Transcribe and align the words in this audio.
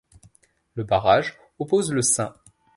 Le 0.73 0.83
barrage 0.83 1.37
oppose 1.59 1.91
le 1.91 2.01
St. 2.01 2.23